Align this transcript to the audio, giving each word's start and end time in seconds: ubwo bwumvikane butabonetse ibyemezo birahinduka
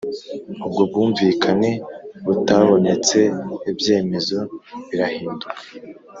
ubwo 0.65 0.81
bwumvikane 0.89 1.69
butabonetse 2.25 3.19
ibyemezo 3.71 4.39
birahinduka 4.89 5.49